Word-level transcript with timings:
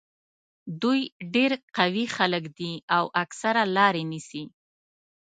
دوی 0.81 1.01
ډېر 1.33 1.51
قوي 1.77 2.05
خلک 2.15 2.43
دي 2.57 2.73
او 2.95 3.03
اکثره 3.23 3.63
لارې 3.75 4.03
نیسي. 4.11 4.43